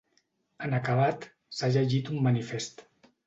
[0.67, 1.27] En acabat,
[1.59, 2.85] s’ha llegit un manifest.